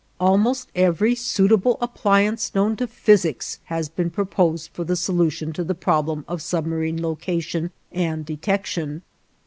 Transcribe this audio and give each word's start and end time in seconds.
Almost 0.19 0.71
every 0.73 1.13
suitable 1.13 1.77
appliance 1.79 2.55
known 2.55 2.75
to 2.77 2.87
physics 2.87 3.59
has 3.65 3.87
been 3.87 4.09
proposed 4.09 4.71
for 4.73 4.83
the 4.83 4.95
solution 4.95 5.53
of 5.59 5.67
the 5.67 5.75
problem 5.75 6.25
of 6.27 6.41
submarine 6.41 6.99
location 7.03 7.69
and 7.91 8.25
detection. 8.25 9.03